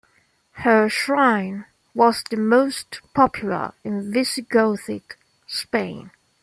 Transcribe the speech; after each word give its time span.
Her 0.53 0.89
shrine 0.89 1.65
was 1.93 2.23
the 2.23 2.35
most 2.35 3.01
popular 3.13 3.75
in 3.83 4.11
Visigothic 4.11 5.15
Spain. 5.45 6.09